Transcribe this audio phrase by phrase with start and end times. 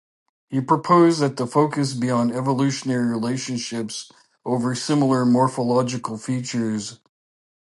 [0.49, 4.11] He proposed that the focus be on evolutionary relationships
[4.43, 6.99] over similar morphological features.